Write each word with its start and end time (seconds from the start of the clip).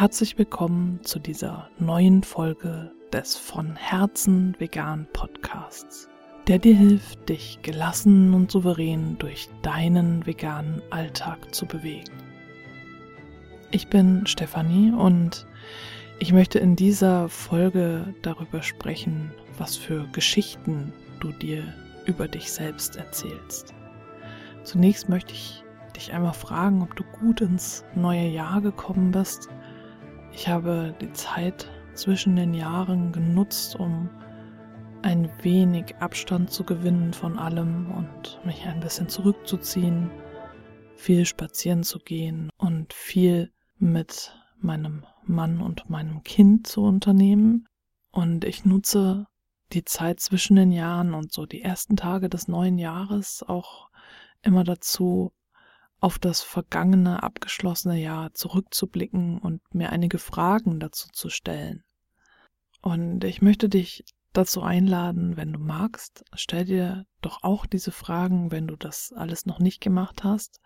herzlich 0.00 0.38
willkommen 0.38 0.98
zu 1.02 1.18
dieser 1.18 1.68
neuen 1.78 2.22
Folge 2.22 2.90
des 3.12 3.36
von 3.36 3.76
Herzen 3.76 4.56
vegan 4.58 5.06
Podcasts, 5.12 6.08
der 6.46 6.58
dir 6.58 6.74
hilft, 6.74 7.28
dich 7.28 7.58
gelassen 7.60 8.32
und 8.32 8.50
souverän 8.50 9.18
durch 9.18 9.50
deinen 9.60 10.24
veganen 10.24 10.80
Alltag 10.88 11.54
zu 11.54 11.66
bewegen. 11.66 12.14
Ich 13.72 13.88
bin 13.88 14.26
Stefanie 14.26 14.90
und 14.90 15.46
ich 16.18 16.32
möchte 16.32 16.58
in 16.58 16.76
dieser 16.76 17.28
Folge 17.28 18.14
darüber 18.22 18.62
sprechen, 18.62 19.34
was 19.58 19.76
für 19.76 20.06
Geschichten 20.12 20.94
du 21.20 21.30
dir 21.30 21.62
über 22.06 22.26
dich 22.26 22.50
selbst 22.50 22.96
erzählst. 22.96 23.74
Zunächst 24.64 25.10
möchte 25.10 25.34
ich 25.34 25.62
dich 25.94 26.14
einmal 26.14 26.32
fragen, 26.32 26.80
ob 26.80 26.96
du 26.96 27.04
gut 27.20 27.42
ins 27.42 27.84
neue 27.94 28.28
Jahr 28.28 28.62
gekommen 28.62 29.10
bist 29.10 29.50
ich 30.40 30.48
habe 30.48 30.94
die 31.02 31.12
Zeit 31.12 31.70
zwischen 31.92 32.34
den 32.34 32.54
Jahren 32.54 33.12
genutzt, 33.12 33.76
um 33.76 34.08
ein 35.02 35.30
wenig 35.42 35.94
Abstand 35.96 36.50
zu 36.50 36.64
gewinnen 36.64 37.12
von 37.12 37.38
allem 37.38 37.90
und 37.90 38.40
mich 38.46 38.64
ein 38.64 38.80
bisschen 38.80 39.10
zurückzuziehen, 39.10 40.10
viel 40.96 41.26
spazieren 41.26 41.82
zu 41.82 41.98
gehen 41.98 42.48
und 42.56 42.94
viel 42.94 43.52
mit 43.76 44.34
meinem 44.58 45.04
Mann 45.24 45.60
und 45.60 45.90
meinem 45.90 46.22
Kind 46.22 46.66
zu 46.66 46.84
unternehmen. 46.84 47.66
Und 48.10 48.46
ich 48.46 48.64
nutze 48.64 49.26
die 49.74 49.84
Zeit 49.84 50.20
zwischen 50.20 50.56
den 50.56 50.72
Jahren 50.72 51.12
und 51.12 51.32
so 51.34 51.44
die 51.44 51.60
ersten 51.60 51.96
Tage 51.96 52.30
des 52.30 52.48
neuen 52.48 52.78
Jahres 52.78 53.44
auch 53.46 53.90
immer 54.40 54.64
dazu, 54.64 55.32
auf 56.00 56.18
das 56.18 56.42
vergangene, 56.42 57.22
abgeschlossene 57.22 57.98
Jahr 58.00 58.32
zurückzublicken 58.32 59.38
und 59.38 59.62
mir 59.74 59.90
einige 59.90 60.18
Fragen 60.18 60.80
dazu 60.80 61.08
zu 61.12 61.28
stellen. 61.28 61.84
Und 62.80 63.22
ich 63.24 63.42
möchte 63.42 63.68
dich 63.68 64.04
dazu 64.32 64.62
einladen, 64.62 65.36
wenn 65.36 65.52
du 65.52 65.58
magst, 65.58 66.24
stell 66.32 66.64
dir 66.64 67.04
doch 67.20 67.42
auch 67.42 67.66
diese 67.66 67.92
Fragen, 67.92 68.50
wenn 68.50 68.66
du 68.66 68.76
das 68.76 69.12
alles 69.14 69.44
noch 69.44 69.58
nicht 69.58 69.80
gemacht 69.80 70.24
hast. 70.24 70.60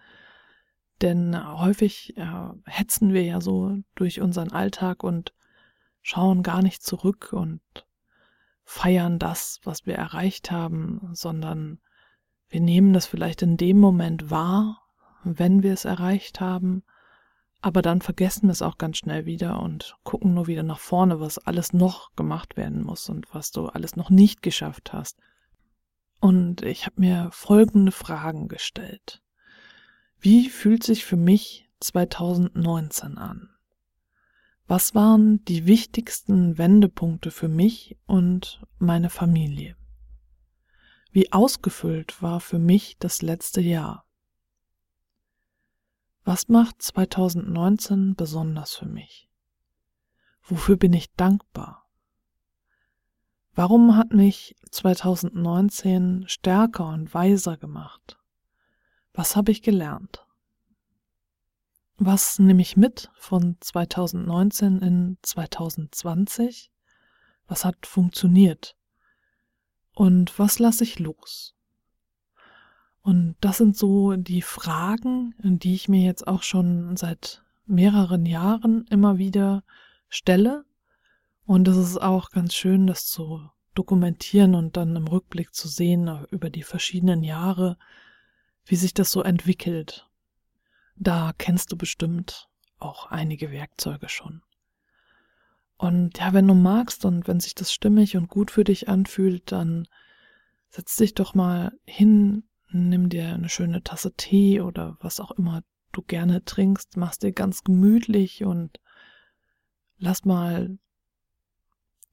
Denn 1.01 1.37
häufig 1.59 2.17
äh, 2.17 2.49
hetzen 2.67 3.13
wir 3.13 3.25
ja 3.25 3.41
so 3.41 3.77
durch 3.97 4.21
unseren 4.21 4.53
Alltag 4.53 5.03
und 5.03 5.35
schauen 6.03 6.45
gar 6.45 6.63
nicht 6.63 6.83
zurück 6.83 7.33
und 7.33 7.63
feiern 8.63 9.19
das, 9.19 9.59
was 9.65 9.87
wir 9.87 9.97
erreicht 9.97 10.53
haben, 10.53 11.09
sondern 11.13 11.81
wir 12.49 12.61
nehmen 12.61 12.93
das 12.93 13.07
vielleicht 13.07 13.43
in 13.43 13.57
dem 13.57 13.81
Moment 13.81 14.31
wahr 14.31 14.84
wenn 15.25 15.63
wir 15.63 15.73
es 15.73 15.85
erreicht 15.85 16.41
haben, 16.41 16.83
aber 17.61 17.81
dann 17.81 18.03
vergessen 18.03 18.49
wir 18.49 18.53
es 18.53 18.63
auch 18.63 18.77
ganz 18.77 18.99
schnell 18.99 19.25
wieder 19.25 19.61
und 19.61 19.97
gucken 20.03 20.35
nur 20.35 20.47
wieder 20.47 20.63
nach 20.63 20.79
vorne, 20.79 21.19
was 21.21 21.39
alles 21.39 21.73
noch 21.73 22.15
gemacht 22.15 22.57
werden 22.59 22.83
muss 22.83 23.09
und 23.09 23.35
was 23.35 23.53
du 23.53 23.67
alles 23.67 23.97
noch 23.97 24.11
nicht 24.11 24.43
geschafft 24.43 24.93
hast. 24.93 25.19
Und 26.21 26.63
ich 26.63 26.85
habe 26.85 27.01
mir 27.01 27.31
folgende 27.33 27.93
Fragen 27.93 28.49
gestellt. 28.49 29.23
Wie 30.19 30.49
fühlt 30.49 30.83
sich 30.83 31.05
für 31.05 31.17
mich 31.17 31.69
2019 31.81 33.19
an? 33.19 33.51
Was 34.67 34.95
waren 34.95 35.45
die 35.45 35.67
wichtigsten 35.67 36.57
Wendepunkte 36.57 37.31
für 37.31 37.49
mich 37.49 37.99
und 38.07 38.63
meine 38.79 39.11
Familie? 39.11 39.77
Wie 41.13 41.33
ausgefüllt 41.33 42.23
war 42.23 42.41
für 42.41 42.59
mich 42.59 42.97
das 42.99 43.21
letzte 43.21 43.61
Jahr? 43.61 44.04
Was 46.25 46.49
macht 46.49 46.81
2019 46.81 48.17
besonders 48.17 48.75
für 48.75 48.87
mich? 48.87 49.29
Wofür 50.43 50.77
bin 50.77 50.95
ich 50.95 51.13
dankbar? 51.15 51.87
Warum 53.55 53.97
hat 53.97 54.13
mich 54.13 54.57
2019 54.71 56.25
stärker 56.27 56.89
und 56.89 57.13
weiser 57.13 57.59
gemacht? 57.59 58.19
Was 59.13 59.37
habe 59.37 59.53
ich 59.53 59.61
gelernt? 59.61 60.27
Was 61.99 62.39
nehme 62.39 62.63
ich 62.63 62.77
mit 62.77 63.11
von 63.15 63.59
2019 63.61 64.81
in 64.81 65.19
2020? 65.21 66.73
Was 67.47 67.67
hat 67.67 67.87
funktioniert? 67.87 68.77
Und 69.93 70.39
was 70.39 70.59
lasse 70.59 70.85
ich 70.85 70.99
los? 70.99 71.55
Und 73.05 73.37
das 73.43 73.59
sind 73.59 73.77
so 73.77 74.17
die 74.17 74.41
Fragen, 74.41 75.35
die 75.39 75.75
ich 75.75 75.91
mir 75.91 76.01
jetzt 76.01 76.27
auch 76.27 76.43
schon 76.43 76.97
seit 76.97 77.45
mehreren 77.67 78.25
Jahren 78.25 78.87
immer 78.89 79.19
wieder 79.19 79.63
stelle. 80.09 80.65
Und 81.45 81.69
es 81.69 81.77
ist 81.77 82.01
auch 82.01 82.31
ganz 82.31 82.55
schön, 82.55 82.87
das 82.87 83.07
zu 83.07 83.47
dokumentieren 83.75 84.55
und 84.55 84.79
dann 84.79 84.97
im 84.97 85.07
Rückblick 85.07 85.55
zu 85.55 85.69
sehen 85.69 86.25
über 86.31 86.49
die 86.49 86.63
verschiedenen 86.63 87.23
Jahre, 87.23 87.77
wie 88.65 88.77
sich 88.77 88.95
das 88.95 89.13
so 89.13 89.23
entwickelt. 89.23 90.09
Da 90.97 91.35
kennst 91.37 91.73
du 91.73 91.77
bestimmt 91.77 92.49
auch 92.79 93.11
einige 93.11 93.51
Werkzeuge 93.51 94.09
schon. 94.09 94.41
Und 95.77 96.21
ja, 96.21 96.33
wenn 96.33 96.49
du 96.49 96.55
magst 96.55 97.05
und 97.05 97.29
wenn 97.29 97.41
sich 97.41 97.55
das 97.55 97.71
stimmig 97.71 98.17
und 98.17 98.31
gut 98.31 98.51
für 98.51 98.65
dich 98.65 98.89
anfühlt, 98.89 99.53
dann 99.53 99.89
setz 100.71 100.97
dich 100.97 101.13
doch 101.13 101.35
mal 101.35 101.79
hin 101.85 102.45
Nimm 102.77 103.09
dir 103.09 103.33
eine 103.33 103.49
schöne 103.49 103.85
Tasse 103.85 104.15
Tee 104.15 104.61
oder 104.61 104.97
was 104.99 105.21
auch 105.21 105.31
immer 105.31 105.63
du 105.93 106.03
gerne 106.03 106.45
trinkst, 106.45 106.97
machst 106.97 107.23
dir 107.23 107.31
ganz 107.31 107.63
gemütlich 107.63 108.43
und 108.43 108.81
lass 109.97 110.25
mal 110.25 110.77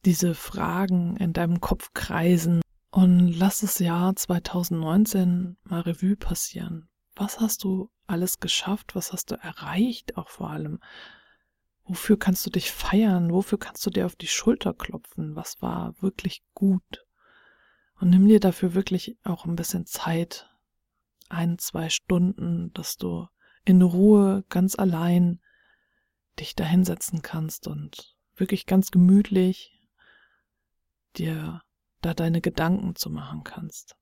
diese 0.05 0.35
Fragen 0.35 1.17
in 1.17 1.33
deinem 1.33 1.61
Kopf 1.61 1.93
kreisen 1.95 2.61
und 2.91 3.29
lass 3.29 3.61
das 3.61 3.79
Jahr 3.79 4.15
2019 4.15 5.57
mal 5.63 5.81
Revue 5.81 6.15
passieren. 6.15 6.89
Was 7.15 7.39
hast 7.39 7.63
du 7.63 7.89
alles 8.05 8.39
geschafft? 8.39 8.93
Was 8.93 9.13
hast 9.13 9.31
du 9.31 9.41
erreicht? 9.41 10.15
Auch 10.15 10.29
vor 10.29 10.51
allem. 10.51 10.79
Wofür 11.85 12.19
kannst 12.19 12.45
du 12.45 12.51
dich 12.51 12.71
feiern? 12.71 13.31
Wofür 13.31 13.57
kannst 13.57 13.83
du 13.87 13.89
dir 13.89 14.05
auf 14.05 14.15
die 14.15 14.27
Schulter 14.27 14.75
klopfen? 14.75 15.35
Was 15.35 15.59
war 15.63 15.99
wirklich 16.03 16.43
gut? 16.53 17.03
Und 17.99 18.11
nimm 18.11 18.27
dir 18.27 18.39
dafür 18.39 18.75
wirklich 18.75 19.17
auch 19.23 19.45
ein 19.45 19.55
bisschen 19.55 19.87
Zeit, 19.87 20.50
ein, 21.31 21.57
zwei 21.57 21.89
Stunden, 21.89 22.71
dass 22.73 22.97
du 22.97 23.27
in 23.65 23.81
Ruhe 23.81 24.43
ganz 24.49 24.77
allein 24.77 25.41
dich 26.39 26.55
da 26.55 26.63
hinsetzen 26.63 27.21
kannst 27.21 27.67
und 27.67 28.15
wirklich 28.35 28.65
ganz 28.65 28.91
gemütlich 28.91 29.87
dir 31.17 31.61
da 32.01 32.13
deine 32.13 32.41
Gedanken 32.41 32.95
zu 32.95 33.09
machen 33.09 33.43
kannst. 33.43 33.95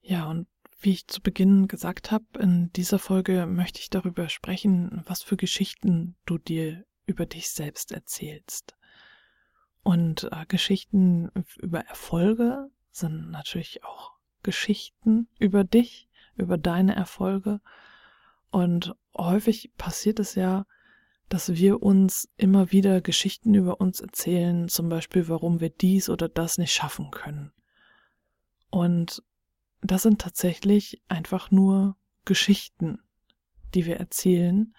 Ja, 0.00 0.26
und 0.26 0.48
wie 0.78 0.92
ich 0.92 1.06
zu 1.06 1.22
Beginn 1.22 1.68
gesagt 1.68 2.10
habe, 2.10 2.26
in 2.38 2.70
dieser 2.72 2.98
Folge 2.98 3.46
möchte 3.46 3.80
ich 3.80 3.88
darüber 3.88 4.28
sprechen, 4.28 5.02
was 5.06 5.22
für 5.22 5.36
Geschichten 5.36 6.16
du 6.26 6.38
dir 6.38 6.84
über 7.06 7.24
dich 7.24 7.50
selbst 7.50 7.92
erzählst. 7.92 8.76
Und 9.82 10.28
äh, 10.32 10.44
Geschichten 10.46 11.30
über 11.58 11.80
Erfolge 11.80 12.68
sind 12.90 13.30
natürlich 13.30 13.84
auch 13.84 14.15
Geschichten 14.46 15.26
über 15.40 15.64
dich, 15.64 16.08
über 16.36 16.56
deine 16.56 16.94
Erfolge. 16.94 17.60
Und 18.50 18.94
häufig 19.16 19.72
passiert 19.76 20.20
es 20.20 20.36
ja, 20.36 20.66
dass 21.28 21.56
wir 21.56 21.82
uns 21.82 22.28
immer 22.36 22.70
wieder 22.70 23.00
Geschichten 23.00 23.54
über 23.54 23.80
uns 23.80 24.00
erzählen, 24.00 24.68
zum 24.68 24.88
Beispiel, 24.88 25.28
warum 25.28 25.60
wir 25.60 25.70
dies 25.70 26.08
oder 26.08 26.28
das 26.28 26.58
nicht 26.58 26.72
schaffen 26.72 27.10
können. 27.10 27.52
Und 28.70 29.24
das 29.82 30.02
sind 30.02 30.20
tatsächlich 30.20 31.02
einfach 31.08 31.50
nur 31.50 31.96
Geschichten, 32.24 33.00
die 33.74 33.84
wir 33.84 33.96
erzählen 33.96 34.72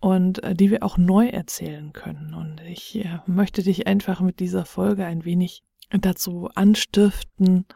und 0.00 0.42
äh, 0.42 0.56
die 0.56 0.72
wir 0.72 0.82
auch 0.82 0.98
neu 0.98 1.28
erzählen 1.28 1.92
können. 1.92 2.34
Und 2.34 2.60
ich 2.62 2.96
äh, 2.96 3.20
möchte 3.26 3.62
dich 3.62 3.86
einfach 3.86 4.20
mit 4.20 4.40
dieser 4.40 4.64
Folge 4.64 5.04
ein 5.04 5.24
wenig 5.24 5.62
dazu 5.90 6.48
anstiften, 6.54 7.66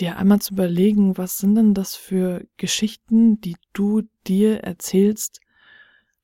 dir 0.00 0.16
einmal 0.16 0.40
zu 0.40 0.54
überlegen, 0.54 1.16
was 1.16 1.38
sind 1.38 1.54
denn 1.54 1.74
das 1.74 1.96
für 1.96 2.46
Geschichten, 2.56 3.40
die 3.40 3.56
du 3.72 4.02
dir 4.26 4.60
erzählst, 4.64 5.40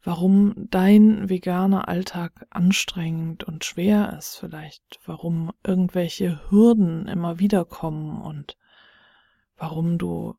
warum 0.02 0.54
dein 0.56 1.28
veganer 1.28 1.88
Alltag 1.88 2.46
anstrengend 2.50 3.44
und 3.44 3.64
schwer 3.64 4.16
ist 4.18 4.36
vielleicht, 4.36 5.00
warum 5.06 5.52
irgendwelche 5.64 6.40
Hürden 6.50 7.06
immer 7.06 7.38
wieder 7.38 7.64
kommen 7.64 8.20
und 8.20 8.56
warum 9.56 9.98
du 9.98 10.34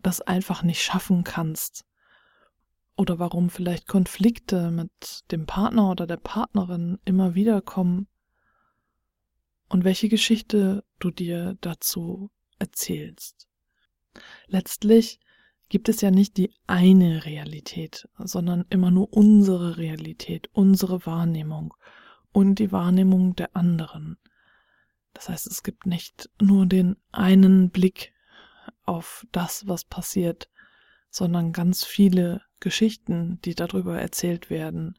das 0.00 0.20
einfach 0.20 0.62
nicht 0.62 0.82
schaffen 0.82 1.24
kannst 1.24 1.84
oder 2.96 3.18
warum 3.18 3.48
vielleicht 3.48 3.86
Konflikte 3.86 4.70
mit 4.70 5.30
dem 5.30 5.46
Partner 5.46 5.90
oder 5.90 6.06
der 6.06 6.16
Partnerin 6.16 6.98
immer 7.04 7.34
wieder 7.34 7.60
kommen 7.60 8.08
und 9.68 9.84
welche 9.84 10.08
Geschichte 10.08 10.84
du 10.98 11.10
dir 11.10 11.56
dazu 11.60 12.30
erzählst. 12.58 13.48
Letztlich 14.46 15.20
gibt 15.68 15.88
es 15.88 16.00
ja 16.00 16.10
nicht 16.10 16.36
die 16.36 16.52
eine 16.66 17.24
Realität, 17.24 18.08
sondern 18.18 18.64
immer 18.70 18.90
nur 18.90 19.12
unsere 19.12 19.76
Realität, 19.76 20.48
unsere 20.52 21.04
Wahrnehmung 21.04 21.74
und 22.32 22.58
die 22.58 22.72
Wahrnehmung 22.72 23.36
der 23.36 23.54
anderen. 23.54 24.18
Das 25.12 25.28
heißt, 25.28 25.46
es 25.46 25.62
gibt 25.62 25.86
nicht 25.86 26.30
nur 26.40 26.66
den 26.66 26.96
einen 27.12 27.70
Blick 27.70 28.12
auf 28.84 29.26
das, 29.32 29.66
was 29.66 29.84
passiert, 29.84 30.48
sondern 31.10 31.52
ganz 31.52 31.84
viele 31.84 32.42
Geschichten, 32.60 33.40
die 33.42 33.54
darüber 33.54 33.98
erzählt 33.98 34.50
werden. 34.50 34.98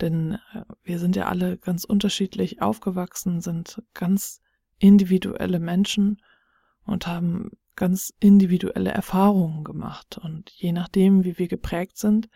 Denn 0.00 0.38
äh, 0.52 0.62
wir 0.82 0.98
sind 0.98 1.16
ja 1.16 1.26
alle 1.26 1.56
ganz 1.56 1.84
unterschiedlich 1.84 2.62
aufgewachsen, 2.62 3.40
sind 3.40 3.82
ganz 3.94 4.40
individuelle 4.78 5.60
Menschen 5.60 6.20
und 6.84 7.06
haben 7.06 7.52
ganz 7.76 8.12
individuelle 8.20 8.90
Erfahrungen 8.90 9.64
gemacht. 9.64 10.18
Und 10.18 10.50
je 10.50 10.72
nachdem, 10.72 11.24
wie 11.24 11.38
wir 11.38 11.48
geprägt 11.48 11.98
sind, 11.98 12.28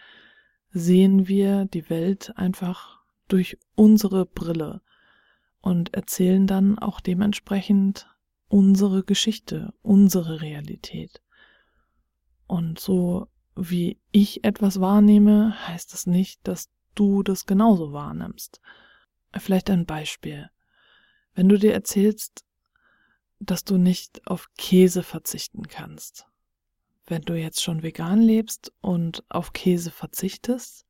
sehen 0.70 1.28
wir 1.28 1.64
die 1.64 1.88
Welt 1.90 2.32
einfach 2.36 2.98
durch 3.28 3.58
unsere 3.74 4.26
Brille 4.26 4.80
und 5.60 5.94
erzählen 5.94 6.46
dann 6.46 6.78
auch 6.78 7.00
dementsprechend 7.00 8.08
unsere 8.48 9.04
Geschichte, 9.04 9.74
unsere 9.82 10.40
Realität. 10.40 11.22
Und 12.46 12.78
so 12.78 13.28
wie 13.54 14.00
ich 14.12 14.44
etwas 14.44 14.80
wahrnehme, 14.80 15.54
heißt 15.66 15.92
das 15.92 16.06
nicht, 16.06 16.46
dass 16.46 16.70
du 16.98 17.22
das 17.22 17.46
genauso 17.46 17.92
wahrnimmst. 17.92 18.60
Vielleicht 19.36 19.70
ein 19.70 19.86
Beispiel. 19.86 20.50
Wenn 21.34 21.48
du 21.48 21.58
dir 21.58 21.72
erzählst, 21.72 22.44
dass 23.40 23.64
du 23.64 23.76
nicht 23.76 24.26
auf 24.26 24.48
Käse 24.56 25.02
verzichten 25.02 25.68
kannst. 25.68 26.26
Wenn 27.06 27.22
du 27.22 27.34
jetzt 27.34 27.62
schon 27.62 27.82
vegan 27.82 28.20
lebst 28.20 28.72
und 28.80 29.24
auf 29.28 29.52
Käse 29.52 29.90
verzichtest, 29.90 30.84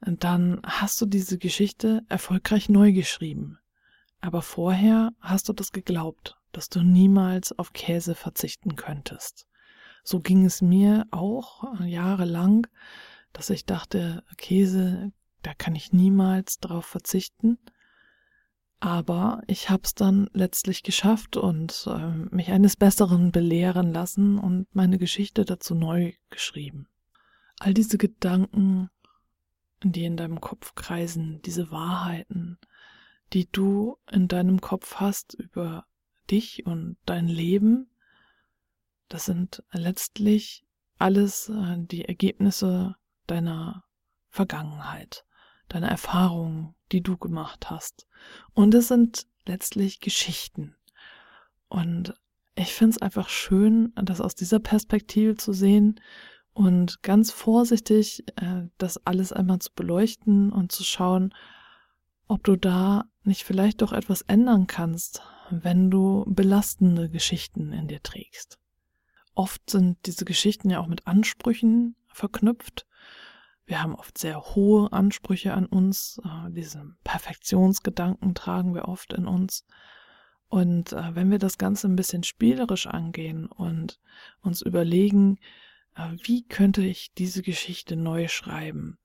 dann 0.00 0.60
hast 0.64 1.00
du 1.00 1.06
diese 1.06 1.38
Geschichte 1.38 2.02
erfolgreich 2.08 2.68
neu 2.68 2.92
geschrieben. 2.92 3.58
Aber 4.20 4.42
vorher 4.42 5.12
hast 5.20 5.48
du 5.48 5.52
das 5.52 5.72
geglaubt, 5.72 6.36
dass 6.52 6.68
du 6.68 6.82
niemals 6.82 7.56
auf 7.58 7.72
Käse 7.72 8.14
verzichten 8.14 8.76
könntest. 8.76 9.46
So 10.02 10.20
ging 10.20 10.44
es 10.44 10.62
mir 10.62 11.06
auch 11.10 11.80
jahrelang, 11.82 12.66
dass 13.34 13.50
ich 13.50 13.66
dachte, 13.66 14.22
Käse, 14.38 15.12
da 15.42 15.52
kann 15.52 15.74
ich 15.74 15.92
niemals 15.92 16.60
drauf 16.60 16.86
verzichten. 16.86 17.58
Aber 18.80 19.42
ich 19.46 19.70
habe 19.70 19.82
es 19.84 19.94
dann 19.94 20.30
letztlich 20.32 20.82
geschafft 20.82 21.36
und 21.36 21.86
äh, 21.86 22.08
mich 22.34 22.50
eines 22.50 22.76
Besseren 22.76 23.32
belehren 23.32 23.92
lassen 23.92 24.38
und 24.38 24.66
meine 24.74 24.98
Geschichte 24.98 25.44
dazu 25.44 25.74
neu 25.74 26.12
geschrieben. 26.30 26.86
All 27.58 27.74
diese 27.74 27.98
Gedanken, 27.98 28.90
die 29.82 30.04
in 30.04 30.16
deinem 30.16 30.40
Kopf 30.40 30.74
kreisen, 30.74 31.40
diese 31.42 31.70
Wahrheiten, 31.70 32.58
die 33.32 33.50
du 33.50 33.96
in 34.10 34.28
deinem 34.28 34.60
Kopf 34.60 34.96
hast 34.96 35.34
über 35.34 35.86
dich 36.30 36.66
und 36.66 36.96
dein 37.04 37.26
Leben, 37.26 37.88
das 39.08 39.24
sind 39.24 39.64
letztlich 39.72 40.64
alles 40.98 41.48
äh, 41.48 41.76
die 41.78 42.04
Ergebnisse 42.04 42.96
deiner 43.26 43.84
Vergangenheit, 44.30 45.24
deiner 45.68 45.88
Erfahrungen, 45.88 46.74
die 46.92 47.02
du 47.02 47.16
gemacht 47.16 47.70
hast. 47.70 48.06
Und 48.52 48.74
es 48.74 48.88
sind 48.88 49.26
letztlich 49.46 50.00
Geschichten. 50.00 50.76
Und 51.68 52.14
ich 52.56 52.72
finde 52.72 52.96
es 52.96 53.02
einfach 53.02 53.28
schön, 53.28 53.92
das 53.96 54.20
aus 54.20 54.34
dieser 54.34 54.60
Perspektive 54.60 55.36
zu 55.36 55.52
sehen 55.52 56.00
und 56.52 57.02
ganz 57.02 57.32
vorsichtig 57.32 58.24
äh, 58.36 58.68
das 58.78 59.04
alles 59.06 59.32
einmal 59.32 59.58
zu 59.58 59.70
beleuchten 59.74 60.52
und 60.52 60.70
zu 60.70 60.84
schauen, 60.84 61.34
ob 62.28 62.44
du 62.44 62.56
da 62.56 63.04
nicht 63.24 63.42
vielleicht 63.42 63.82
doch 63.82 63.92
etwas 63.92 64.22
ändern 64.22 64.66
kannst, 64.66 65.22
wenn 65.50 65.90
du 65.90 66.24
belastende 66.28 67.10
Geschichten 67.10 67.72
in 67.72 67.88
dir 67.88 68.02
trägst. 68.02 68.58
Oft 69.34 69.68
sind 69.68 69.98
diese 70.06 70.24
Geschichten 70.24 70.70
ja 70.70 70.78
auch 70.78 70.86
mit 70.86 71.06
Ansprüchen 71.06 71.96
verknüpft 72.14 72.86
wir 73.66 73.82
haben 73.82 73.94
oft 73.94 74.18
sehr 74.18 74.40
hohe 74.54 74.92
Ansprüche 74.92 75.54
an 75.54 75.66
uns. 75.66 76.20
Äh, 76.24 76.50
diesen 76.50 76.96
Perfektionsgedanken 77.04 78.34
tragen 78.34 78.74
wir 78.74 78.88
oft 78.88 79.12
in 79.12 79.26
uns. 79.26 79.66
Und 80.48 80.92
äh, 80.92 81.14
wenn 81.14 81.30
wir 81.30 81.38
das 81.38 81.58
Ganze 81.58 81.88
ein 81.88 81.96
bisschen 81.96 82.24
spielerisch 82.24 82.86
angehen 82.86 83.46
und 83.46 84.00
uns 84.42 84.60
überlegen, 84.60 85.38
äh, 85.96 86.10
wie 86.22 86.46
könnte 86.46 86.82
ich 86.82 87.14
diese 87.14 87.42
Geschichte 87.42 87.96
neu 87.96 88.28
schreiben? 88.28 88.98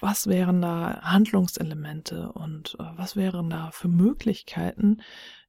Was 0.00 0.26
wären 0.26 0.60
da 0.62 1.00
Handlungselemente 1.02 2.32
und 2.32 2.76
was 2.78 3.14
wären 3.16 3.50
da 3.50 3.70
für 3.70 3.88
Möglichkeiten, 3.88 5.00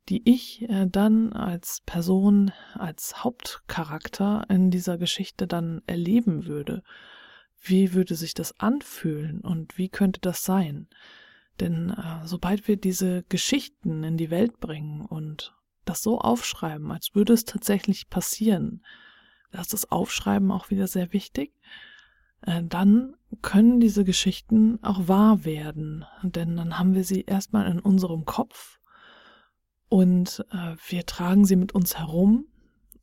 die 0.09 0.29
ich 0.29 0.67
dann 0.87 1.33
als 1.33 1.81
Person, 1.85 2.51
als 2.75 3.23
Hauptcharakter 3.23 4.45
in 4.49 4.69
dieser 4.71 4.97
Geschichte 4.97 5.47
dann 5.47 5.81
erleben 5.87 6.45
würde? 6.45 6.83
wie 7.61 7.93
würde 7.93 8.15
sich 8.15 8.33
das 8.33 8.59
anfühlen 8.59 9.41
und 9.41 9.77
wie 9.77 9.89
könnte 9.89 10.19
das 10.21 10.43
sein? 10.43 10.87
Denn 11.59 11.89
äh, 11.89 12.25
sobald 12.25 12.67
wir 12.67 12.77
diese 12.77 13.23
Geschichten 13.23 14.03
in 14.03 14.17
die 14.17 14.29
Welt 14.29 14.59
bringen 14.59 15.01
und 15.01 15.53
das 15.85 16.01
so 16.01 16.19
aufschreiben, 16.19 16.91
als 16.91 17.15
würde 17.15 17.33
es 17.33 17.45
tatsächlich 17.45 18.09
passieren, 18.09 18.85
da 19.51 19.61
ist 19.61 19.73
das 19.73 19.91
Aufschreiben 19.91 20.51
auch 20.51 20.69
wieder 20.69 20.87
sehr 20.87 21.11
wichtig, 21.11 21.51
äh, 21.51 21.88
dann 22.41 23.15
können 23.41 23.79
diese 23.79 24.03
Geschichten 24.03 24.79
auch 24.83 25.07
wahr 25.07 25.45
werden. 25.45 26.05
Denn 26.23 26.55
dann 26.55 26.79
haben 26.79 26.95
wir 26.95 27.03
sie 27.03 27.21
erstmal 27.21 27.69
in 27.69 27.79
unserem 27.79 28.25
Kopf 28.25 28.79
und 29.89 30.45
äh, 30.51 30.75
wir 30.87 31.05
tragen 31.05 31.45
sie 31.45 31.55
mit 31.55 31.73
uns 31.73 31.97
herum 31.97 32.45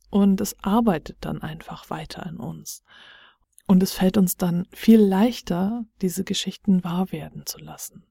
und 0.09 0.41
es 0.41 0.55
arbeitet 0.63 1.17
dann 1.21 1.41
einfach 1.41 1.89
weiter 1.89 2.25
in 2.25 2.37
uns. 2.37 2.83
Und 3.67 3.83
es 3.83 3.91
fällt 3.91 4.17
uns 4.17 4.37
dann 4.37 4.65
viel 4.71 4.99
leichter, 4.99 5.85
diese 6.01 6.23
Geschichten 6.23 6.83
wahr 6.83 7.11
werden 7.11 7.45
zu 7.45 7.59
lassen. 7.59 8.05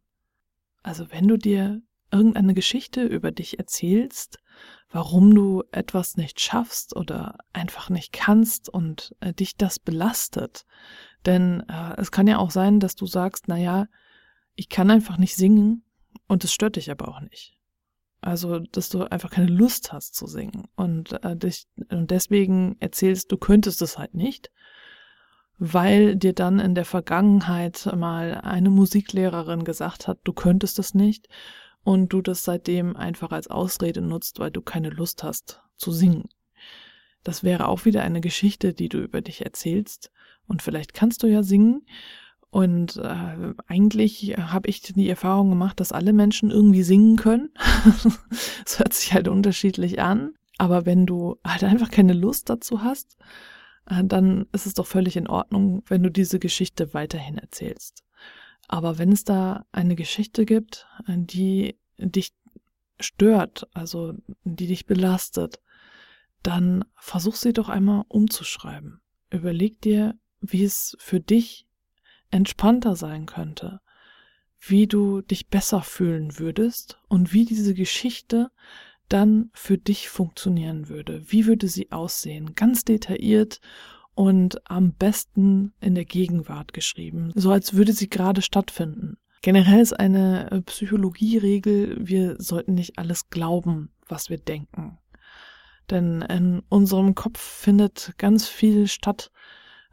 Also 0.82 1.10
wenn 1.10 1.26
du 1.26 1.38
dir 1.38 1.80
irgendeine 2.12 2.54
Geschichte 2.54 3.02
über 3.02 3.32
dich 3.32 3.58
erzählst, 3.58 4.38
warum 4.90 5.34
du 5.34 5.64
etwas 5.72 6.16
nicht 6.16 6.40
schaffst 6.40 6.94
oder 6.94 7.38
einfach 7.52 7.90
nicht 7.90 8.12
kannst 8.12 8.68
und 8.68 9.14
äh, 9.20 9.32
dich 9.32 9.56
das 9.56 9.78
belastet. 9.78 10.64
Denn 11.26 11.60
äh, 11.68 12.00
es 12.00 12.10
kann 12.10 12.26
ja 12.26 12.38
auch 12.38 12.50
sein, 12.50 12.80
dass 12.80 12.94
du 12.94 13.06
sagst, 13.06 13.48
na 13.48 13.56
ja, 13.56 13.86
ich 14.54 14.68
kann 14.68 14.90
einfach 14.90 15.18
nicht 15.18 15.36
singen 15.36 15.84
und 16.28 16.44
es 16.44 16.52
stört 16.52 16.76
dich 16.76 16.90
aber 16.90 17.08
auch 17.08 17.20
nicht. 17.20 17.58
Also, 18.22 18.60
dass 18.60 18.88
du 18.88 19.04
einfach 19.04 19.30
keine 19.30 19.50
Lust 19.50 19.92
hast 19.92 20.14
zu 20.14 20.26
singen 20.26 20.66
und 20.76 21.12
äh, 21.24 21.36
dich 21.36 21.66
und 21.90 22.10
deswegen 22.10 22.76
erzählst, 22.80 23.30
du 23.30 23.36
könntest 23.36 23.82
es 23.82 23.98
halt 23.98 24.14
nicht 24.14 24.50
weil 25.58 26.16
dir 26.16 26.32
dann 26.32 26.58
in 26.58 26.74
der 26.74 26.84
Vergangenheit 26.84 27.88
mal 27.96 28.34
eine 28.42 28.70
Musiklehrerin 28.70 29.64
gesagt 29.64 30.06
hat, 30.06 30.18
du 30.24 30.32
könntest 30.32 30.78
es 30.78 30.94
nicht 30.94 31.28
und 31.82 32.12
du 32.12 32.20
das 32.20 32.44
seitdem 32.44 32.96
einfach 32.96 33.30
als 33.30 33.48
Ausrede 33.48 34.00
nutzt, 34.02 34.38
weil 34.38 34.50
du 34.50 34.60
keine 34.60 34.90
Lust 34.90 35.22
hast 35.22 35.62
zu 35.76 35.92
singen. 35.92 36.28
Das 37.22 37.42
wäre 37.42 37.68
auch 37.68 37.84
wieder 37.84 38.02
eine 38.02 38.20
Geschichte, 38.20 38.74
die 38.74 38.88
du 38.88 38.98
über 38.98 39.20
dich 39.20 39.44
erzählst 39.44 40.10
und 40.46 40.62
vielleicht 40.62 40.94
kannst 40.94 41.22
du 41.22 41.26
ja 41.26 41.42
singen 41.42 41.82
und 42.50 42.96
äh, 42.96 43.54
eigentlich 43.66 44.34
habe 44.38 44.68
ich 44.68 44.80
die 44.80 45.10
Erfahrung 45.10 45.50
gemacht, 45.50 45.78
dass 45.78 45.92
alle 45.92 46.12
Menschen 46.12 46.50
irgendwie 46.50 46.82
singen 46.82 47.16
können. 47.16 47.50
Es 48.64 48.78
hört 48.78 48.94
sich 48.94 49.12
halt 49.12 49.28
unterschiedlich 49.28 50.00
an, 50.00 50.32
aber 50.58 50.86
wenn 50.86 51.06
du 51.06 51.36
halt 51.46 51.64
einfach 51.64 51.90
keine 51.90 52.14
Lust 52.14 52.48
dazu 52.48 52.82
hast, 52.82 53.18
äh, 53.90 54.02
dann 54.04 54.46
ist 54.52 54.66
es 54.66 54.74
doch 54.74 54.86
völlig 54.86 55.16
in 55.16 55.28
Ordnung, 55.28 55.82
wenn 55.86 56.02
du 56.02 56.10
diese 56.10 56.38
Geschichte 56.38 56.94
weiterhin 56.94 57.38
erzählst. 57.38 58.04
Aber 58.68 58.98
wenn 58.98 59.12
es 59.12 59.24
da 59.24 59.66
eine 59.72 59.94
Geschichte 59.94 60.44
gibt, 60.44 60.86
äh, 61.06 61.12
die 61.16 61.76
dich 61.98 62.32
stört, 63.00 63.68
also 63.74 64.14
die 64.44 64.66
dich 64.66 64.86
belastet, 64.86 65.60
dann 66.42 66.84
versuch 66.94 67.34
sie 67.34 67.52
doch 67.52 67.68
einmal 67.68 68.04
umzuschreiben. 68.08 69.00
Überleg 69.30 69.80
dir, 69.80 70.14
wie 70.52 70.64
es 70.64 70.96
für 70.98 71.20
dich 71.20 71.66
entspannter 72.30 72.96
sein 72.96 73.26
könnte, 73.26 73.80
wie 74.58 74.86
du 74.86 75.20
dich 75.20 75.48
besser 75.48 75.82
fühlen 75.82 76.38
würdest 76.38 76.98
und 77.08 77.32
wie 77.32 77.44
diese 77.44 77.74
Geschichte 77.74 78.50
dann 79.08 79.50
für 79.52 79.78
dich 79.78 80.08
funktionieren 80.08 80.88
würde. 80.88 81.22
Wie 81.30 81.46
würde 81.46 81.68
sie 81.68 81.92
aussehen? 81.92 82.54
Ganz 82.54 82.84
detailliert 82.84 83.60
und 84.14 84.68
am 84.68 84.92
besten 84.92 85.74
in 85.80 85.94
der 85.94 86.06
Gegenwart 86.06 86.72
geschrieben, 86.72 87.32
so 87.34 87.52
als 87.52 87.74
würde 87.74 87.92
sie 87.92 88.08
gerade 88.08 88.42
stattfinden. 88.42 89.18
Generell 89.42 89.80
ist 89.80 89.92
eine 89.92 90.50
äh, 90.50 90.62
Psychologieregel, 90.62 91.98
wir 92.00 92.36
sollten 92.38 92.74
nicht 92.74 92.98
alles 92.98 93.28
glauben, 93.28 93.90
was 94.08 94.30
wir 94.30 94.38
denken. 94.38 94.98
Denn 95.90 96.22
in 96.22 96.62
unserem 96.68 97.14
Kopf 97.14 97.38
findet 97.38 98.14
ganz 98.18 98.48
viel 98.48 98.88
statt, 98.88 99.30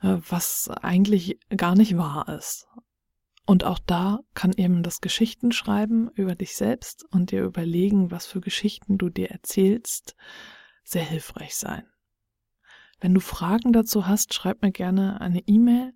was 0.03 0.69
eigentlich 0.69 1.39
gar 1.55 1.75
nicht 1.75 1.97
wahr 1.97 2.27
ist. 2.29 2.67
Und 3.45 3.63
auch 3.63 3.79
da 3.79 4.19
kann 4.33 4.51
eben 4.53 4.83
das 4.83 5.01
Geschichtenschreiben 5.01 6.09
über 6.11 6.35
dich 6.35 6.55
selbst 6.55 7.05
und 7.11 7.31
dir 7.31 7.43
überlegen, 7.43 8.11
was 8.11 8.25
für 8.25 8.41
Geschichten 8.41 8.97
du 8.97 9.09
dir 9.09 9.31
erzählst, 9.31 10.15
sehr 10.83 11.03
hilfreich 11.03 11.55
sein. 11.55 11.85
Wenn 12.99 13.13
du 13.13 13.19
Fragen 13.19 13.73
dazu 13.73 14.07
hast, 14.07 14.33
schreib 14.33 14.61
mir 14.61 14.71
gerne 14.71 15.19
eine 15.19 15.41
E-Mail 15.45 15.93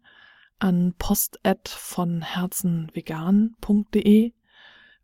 an 0.60 0.94
post@ 0.98 1.40
von 1.68 2.22
herzenvegan.de 2.22 4.34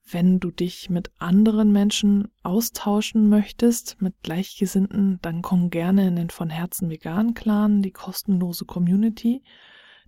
wenn 0.09 0.39
du 0.39 0.51
dich 0.51 0.89
mit 0.89 1.11
anderen 1.17 1.71
Menschen 1.71 2.29
austauschen 2.43 3.29
möchtest, 3.29 4.01
mit 4.01 4.15
Gleichgesinnten, 4.23 5.19
dann 5.21 5.41
komm 5.41 5.69
gerne 5.69 6.07
in 6.07 6.15
den 6.15 6.29
von 6.29 6.49
Herzen 6.49 6.89
vegan 6.89 7.33
Clan, 7.33 7.81
die 7.81 7.91
kostenlose 7.91 8.65
Community. 8.65 9.43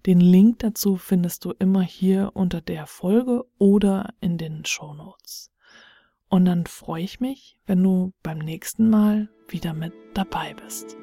Den 0.05 0.19
Link 0.19 0.59
dazu 0.59 0.97
findest 0.97 1.45
du 1.45 1.53
immer 1.57 1.81
hier 1.81 2.31
unter 2.33 2.61
der 2.61 2.85
Folge 2.85 3.45
oder 3.57 4.13
in 4.21 4.37
den 4.37 4.65
Show 4.65 4.93
Notes. 4.93 5.51
Und 6.29 6.45
dann 6.45 6.65
freue 6.65 7.03
ich 7.03 7.19
mich, 7.19 7.57
wenn 7.65 7.81
du 7.81 8.13
beim 8.21 8.39
nächsten 8.39 8.89
Mal 8.89 9.29
wieder 9.47 9.73
mit 9.73 9.93
dabei 10.13 10.53
bist. 10.53 10.97